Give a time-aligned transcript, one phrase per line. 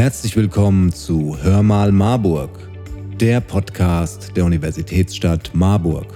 [0.00, 2.58] Herzlich willkommen zu Hör mal Marburg,
[3.20, 6.06] der Podcast der Universitätsstadt Marburg.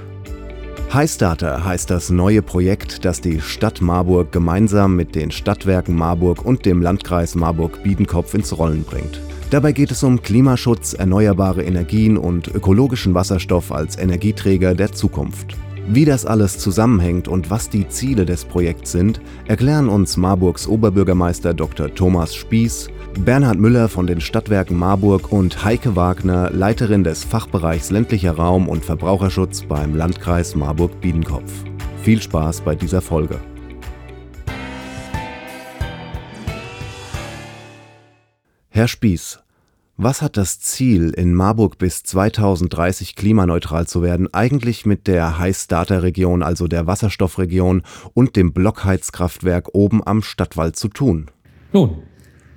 [0.90, 6.64] Highstarter heißt das neue Projekt, das die Stadt Marburg gemeinsam mit den Stadtwerken Marburg und
[6.64, 9.20] dem Landkreis Marburg-Biedenkopf ins Rollen bringt.
[9.50, 15.58] Dabei geht es um Klimaschutz, erneuerbare Energien und ökologischen Wasserstoff als Energieträger der Zukunft.
[15.86, 21.52] Wie das alles zusammenhängt und was die Ziele des Projekts sind, erklären uns Marburgs Oberbürgermeister
[21.52, 21.94] Dr.
[21.94, 22.88] Thomas Spieß,
[23.20, 28.82] Bernhard Müller von den Stadtwerken Marburg und Heike Wagner, Leiterin des Fachbereichs ländlicher Raum und
[28.82, 31.52] Verbraucherschutz beim Landkreis Marburg-Biedenkopf.
[32.02, 33.38] Viel Spaß bei dieser Folge.
[38.70, 39.43] Herr Spieß,
[39.96, 46.42] was hat das Ziel, in Marburg bis 2030 klimaneutral zu werden, eigentlich mit der Heiß-Data-Region,
[46.42, 51.26] also der Wasserstoffregion und dem Blockheizkraftwerk oben am Stadtwald zu tun?
[51.72, 51.98] Nun,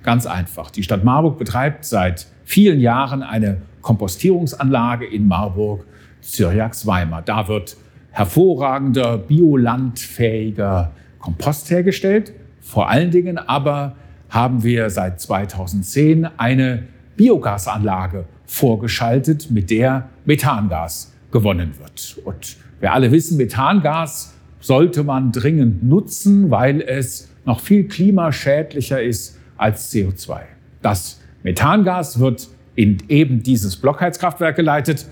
[0.02, 0.72] ganz einfach.
[0.72, 5.86] Die Stadt Marburg betreibt seit vielen Jahren eine Kompostierungsanlage in Marburg,
[6.22, 7.22] Zyrjaks-Weimar.
[7.22, 7.76] Da wird
[8.10, 12.32] hervorragender, biolandfähiger Kompost hergestellt.
[12.60, 13.94] Vor allen Dingen aber
[14.28, 22.16] haben wir seit 2010 eine Biogasanlage vorgeschaltet, mit der Methangas gewonnen wird.
[22.24, 29.38] Und wir alle wissen, Methangas sollte man dringend nutzen, weil es noch viel klimaschädlicher ist
[29.58, 30.38] als CO2.
[30.80, 35.06] Das Methangas wird in eben dieses Blockheizkraftwerk geleitet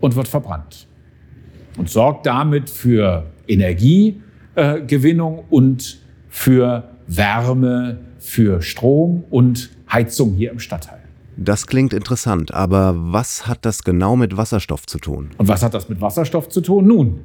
[0.00, 0.86] und wird verbrannt
[1.76, 10.99] und sorgt damit für Energiegewinnung und für Wärme, für Strom und Heizung hier im Stadtteil.
[11.42, 15.30] Das klingt interessant, aber was hat das genau mit Wasserstoff zu tun?
[15.38, 16.86] Und was hat das mit Wasserstoff zu tun?
[16.86, 17.20] Nun,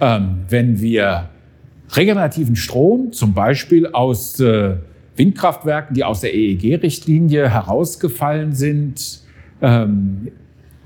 [0.00, 1.28] ähm, wenn wir
[1.90, 4.76] regenerativen Strom, zum Beispiel aus äh,
[5.16, 9.20] Windkraftwerken, die aus der EEG-Richtlinie herausgefallen sind,
[9.60, 10.28] ähm,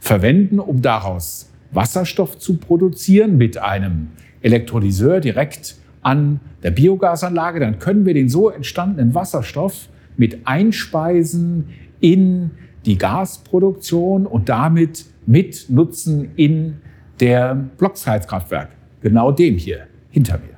[0.01, 4.09] verwenden, um daraus Wasserstoff zu produzieren mit einem
[4.41, 11.69] Elektrolyseur direkt an der Biogasanlage, dann können wir den so entstandenen Wasserstoff mit einspeisen
[12.01, 12.51] in
[12.87, 16.79] die Gasproduktion und damit mitnutzen in
[17.21, 18.71] der Blockheizkraftwerk,
[19.01, 20.53] genau dem hier hinter mir.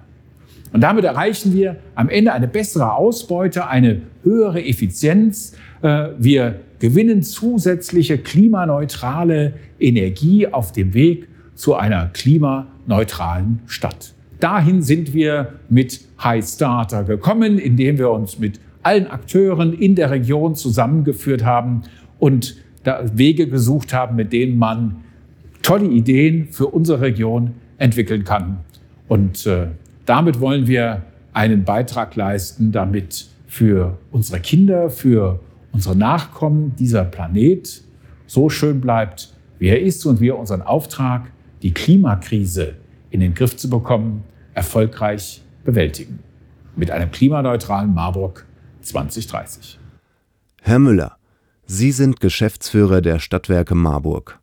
[0.72, 5.54] Und damit erreichen wir am Ende eine bessere Ausbeute, eine höhere Effizienz.
[5.82, 14.14] Äh, wir gewinnen zusätzliche klimaneutrale Energie auf dem Weg zu einer klimaneutralen Stadt.
[14.40, 20.10] Dahin sind wir mit High Starter gekommen, indem wir uns mit allen Akteuren in der
[20.10, 21.84] Region zusammengeführt haben
[22.24, 22.56] und
[23.12, 25.04] Wege gesucht haben, mit denen man
[25.60, 28.60] tolle Ideen für unsere Region entwickeln kann.
[29.08, 29.66] Und äh,
[30.06, 31.02] damit wollen wir
[31.34, 35.40] einen Beitrag leisten, damit für unsere Kinder, für
[35.72, 37.82] unsere Nachkommen dieser Planet
[38.26, 41.30] so schön bleibt, wie er ist und wir unseren Auftrag,
[41.60, 42.72] die Klimakrise
[43.10, 44.24] in den Griff zu bekommen,
[44.54, 46.20] erfolgreich bewältigen.
[46.74, 48.46] Mit einem klimaneutralen Marburg
[48.80, 49.78] 2030.
[50.62, 51.18] Herr Müller,
[51.66, 54.38] Sie sind Geschäftsführer der Stadtwerke Marburg.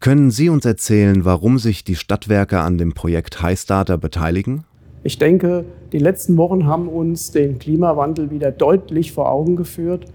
[0.00, 4.64] Können Sie uns erzählen, warum sich die Stadtwerke an dem Projekt Highstarter beteiligen?
[5.04, 10.06] Ich denke, die letzten Wochen haben uns den Klimawandel wieder deutlich vor Augen geführt.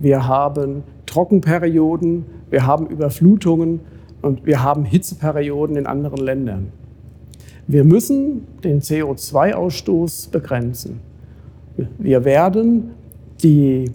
[0.00, 3.78] Wir haben Trockenperioden, wir haben Überflutungen
[4.20, 6.72] und wir haben Hitzeperioden in anderen Ländern.
[7.68, 10.98] Wir müssen den CO2-Ausstoß begrenzen.
[11.98, 12.90] Wir werden
[13.44, 13.92] die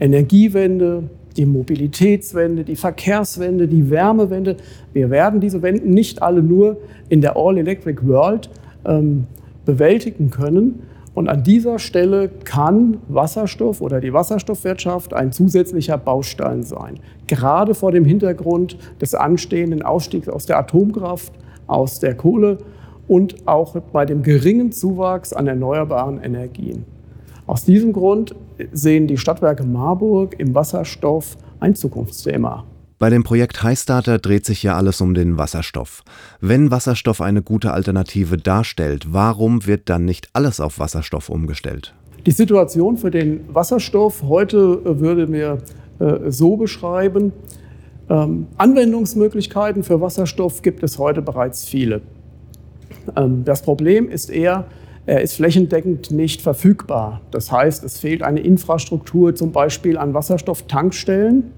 [0.00, 1.04] Energiewende,
[1.36, 4.56] die Mobilitätswende, die Verkehrswende, die Wärmewende.
[4.92, 6.78] Wir werden diese Wenden nicht alle nur
[7.08, 8.50] in der All-Electric World
[8.84, 9.26] ähm,
[9.64, 10.82] bewältigen können.
[11.14, 17.00] Und an dieser Stelle kann Wasserstoff oder die Wasserstoffwirtschaft ein zusätzlicher Baustein sein.
[17.26, 21.32] Gerade vor dem Hintergrund des anstehenden Ausstiegs aus der Atomkraft,
[21.66, 22.58] aus der Kohle
[23.08, 26.84] und auch bei dem geringen Zuwachs an erneuerbaren Energien.
[27.46, 28.34] Aus diesem Grund
[28.72, 32.64] sehen die Stadtwerke Marburg im Wasserstoff ein Zukunftsthema.
[32.98, 36.04] Bei dem Projekt Highstarter dreht sich ja alles um den Wasserstoff.
[36.40, 41.94] Wenn Wasserstoff eine gute Alternative darstellt, warum wird dann nicht alles auf Wasserstoff umgestellt?
[42.26, 45.58] Die Situation für den Wasserstoff heute äh, würde mir
[45.98, 47.32] äh, so beschreiben.
[48.08, 52.02] Ähm, Anwendungsmöglichkeiten für Wasserstoff gibt es heute bereits viele.
[53.16, 54.66] Ähm, das Problem ist eher,
[55.04, 57.20] er ist flächendeckend nicht verfügbar.
[57.30, 61.50] Das heißt, es fehlt eine Infrastruktur zum Beispiel an Wasserstofftankstellen.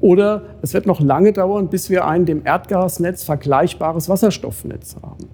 [0.00, 5.28] Oder es wird noch lange dauern, bis wir ein dem Erdgasnetz vergleichbares Wasserstoffnetz haben.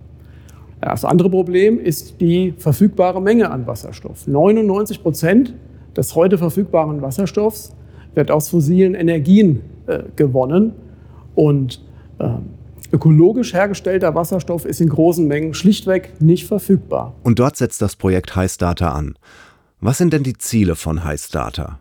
[0.81, 4.26] Das andere Problem ist die verfügbare Menge an Wasserstoff.
[4.26, 5.55] 99 Prozent
[5.97, 7.75] des heute verfügbaren Wasserstoffs
[8.15, 10.73] wird aus fossilen Energien äh, gewonnen
[11.35, 11.85] und
[12.19, 12.29] äh,
[12.93, 17.15] ökologisch hergestellter Wasserstoff ist in großen Mengen schlichtweg nicht verfügbar.
[17.23, 19.15] Und dort setzt das Projekt Heiß Data an.
[19.81, 21.79] Was sind denn die Ziele von Heiß Data?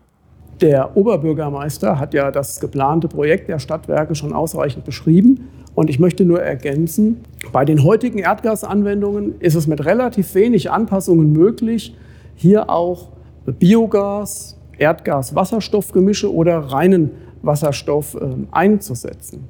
[0.60, 5.48] Der Oberbürgermeister hat ja das geplante Projekt der Stadtwerke schon ausreichend beschrieben.
[5.74, 11.32] Und ich möchte nur ergänzen, bei den heutigen Erdgasanwendungen ist es mit relativ wenig Anpassungen
[11.32, 11.96] möglich,
[12.34, 13.08] hier auch
[13.46, 17.10] Biogas, Erdgas-Wasserstoffgemische oder reinen
[17.42, 18.20] Wasserstoff äh,
[18.50, 19.48] einzusetzen.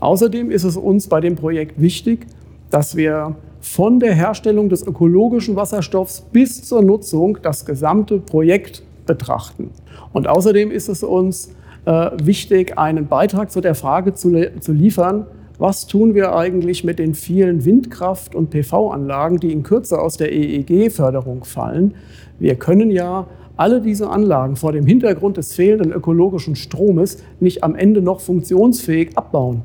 [0.00, 2.26] Außerdem ist es uns bei dem Projekt wichtig,
[2.70, 9.70] dass wir von der Herstellung des ökologischen Wasserstoffs bis zur Nutzung das gesamte Projekt betrachten.
[10.12, 11.54] Und außerdem ist es uns
[11.84, 15.26] äh, wichtig, einen Beitrag zu der Frage zu, zu liefern,
[15.58, 20.32] was tun wir eigentlich mit den vielen Windkraft- und PV-Anlagen, die in Kürze aus der
[20.32, 21.94] EEG-Förderung fallen.
[22.38, 23.26] Wir können ja
[23.58, 29.18] alle diese Anlagen vor dem Hintergrund des fehlenden ökologischen Stromes nicht am Ende noch funktionsfähig
[29.18, 29.62] abbauen.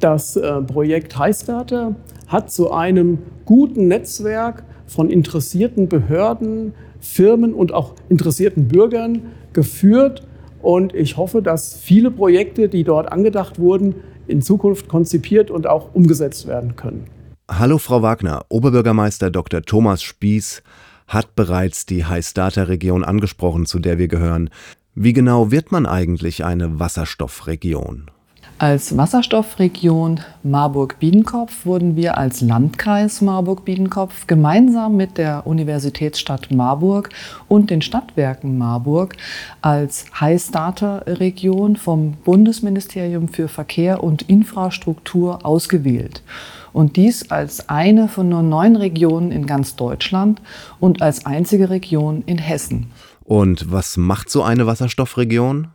[0.00, 1.96] Das äh, Projekt Highstarter
[2.28, 9.22] hat zu einem guten Netzwerk von interessierten Behörden, Firmen und auch interessierten Bürgern
[9.52, 10.26] geführt.
[10.62, 13.96] Und ich hoffe, dass viele Projekte, die dort angedacht wurden,
[14.26, 17.06] in Zukunft konzipiert und auch umgesetzt werden können.
[17.50, 19.62] Hallo Frau Wagner, Oberbürgermeister Dr.
[19.62, 20.62] Thomas Spieß
[21.06, 24.50] hat bereits die High-Starter-Region angesprochen, zu der wir gehören.
[24.94, 28.10] Wie genau wird man eigentlich eine Wasserstoffregion?
[28.60, 37.10] Als Wasserstoffregion Marburg-Biedenkopf wurden wir als Landkreis Marburg-Biedenkopf gemeinsam mit der Universitätsstadt Marburg
[37.46, 39.14] und den Stadtwerken Marburg
[39.62, 46.24] als High-Starter-Region vom Bundesministerium für Verkehr und Infrastruktur ausgewählt.
[46.72, 50.42] Und dies als eine von nur neun Regionen in ganz Deutschland
[50.80, 52.90] und als einzige Region in Hessen.
[53.22, 55.68] Und was macht so eine Wasserstoffregion?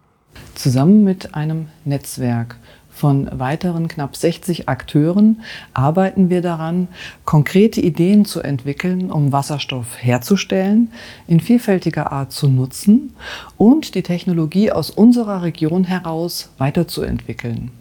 [0.55, 2.57] Zusammen mit einem Netzwerk
[2.93, 5.41] von weiteren knapp 60 Akteuren
[5.73, 6.87] arbeiten wir daran,
[7.25, 10.91] konkrete Ideen zu entwickeln, um Wasserstoff herzustellen,
[11.27, 13.15] in vielfältiger Art zu nutzen
[13.57, 17.71] und die Technologie aus unserer Region heraus weiterzuentwickeln.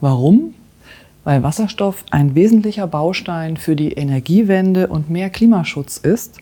[0.00, 0.54] Warum?
[1.24, 6.38] Weil Wasserstoff ein wesentlicher Baustein für die Energiewende und mehr Klimaschutz ist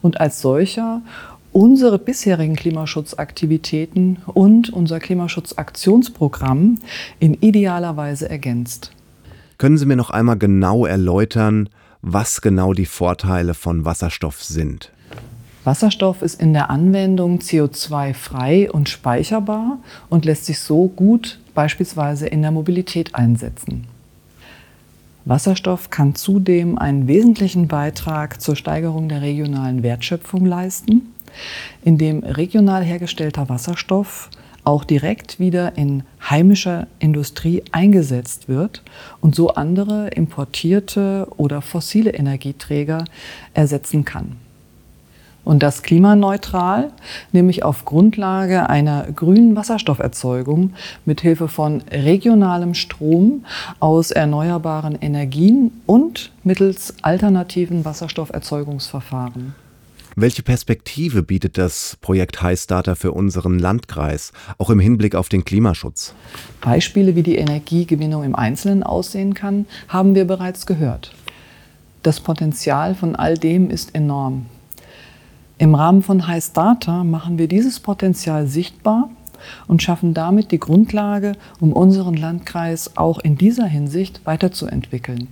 [0.00, 1.02] und als solcher
[1.58, 6.78] unsere bisherigen Klimaschutzaktivitäten und unser Klimaschutzaktionsprogramm
[7.18, 8.92] in idealer Weise ergänzt.
[9.58, 11.68] Können Sie mir noch einmal genau erläutern,
[12.00, 14.92] was genau die Vorteile von Wasserstoff sind?
[15.64, 19.78] Wasserstoff ist in der Anwendung CO2-frei und speicherbar
[20.08, 23.88] und lässt sich so gut beispielsweise in der Mobilität einsetzen.
[25.24, 31.14] Wasserstoff kann zudem einen wesentlichen Beitrag zur Steigerung der regionalen Wertschöpfung leisten
[31.84, 34.30] in dem regional hergestellter Wasserstoff
[34.64, 38.82] auch direkt wieder in heimischer Industrie eingesetzt wird
[39.22, 43.04] und so andere importierte oder fossile Energieträger
[43.54, 44.36] ersetzen kann.
[45.42, 46.92] Und das klimaneutral,
[47.32, 50.74] nämlich auf Grundlage einer grünen Wasserstofferzeugung
[51.06, 53.46] mit Hilfe von regionalem Strom
[53.80, 59.54] aus erneuerbaren Energien und mittels alternativen Wasserstofferzeugungsverfahren.
[60.20, 65.44] Welche Perspektive bietet das Projekt High Starter für unseren Landkreis, auch im Hinblick auf den
[65.44, 66.12] Klimaschutz?
[66.60, 71.14] Beispiele, wie die Energiegewinnung im Einzelnen aussehen kann, haben wir bereits gehört.
[72.02, 74.46] Das Potenzial von all dem ist enorm.
[75.56, 79.10] Im Rahmen von High Starter machen wir dieses Potenzial sichtbar
[79.68, 85.28] und schaffen damit die Grundlage, um unseren Landkreis auch in dieser Hinsicht weiterzuentwickeln.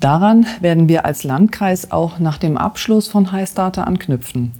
[0.00, 4.52] Daran werden wir als Landkreis auch nach dem Abschluss von High Starter anknüpfen,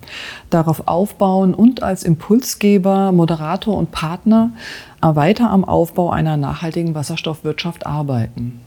[0.50, 4.50] darauf aufbauen und als Impulsgeber, Moderator und Partner
[5.00, 8.60] weiter am Aufbau einer nachhaltigen Wasserstoffwirtschaft arbeiten.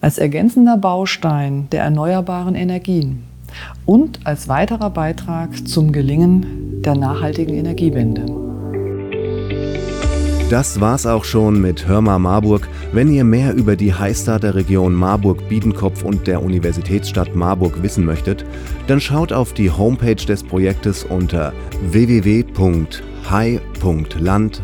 [0.00, 3.24] Als ergänzender Baustein der erneuerbaren Energien
[3.84, 8.24] und als weiterer Beitrag zum Gelingen der nachhaltigen Energiewende.
[10.52, 12.68] Das war's auch schon mit Hörmar Marburg.
[12.92, 18.44] Wenn ihr mehr über die Highstar der Region Marburg-Biedenkopf und der Universitätsstadt Marburg wissen möchtet,
[18.86, 21.54] dann schaut auf die Homepage des Projektes unter
[21.90, 22.92] www.hi.land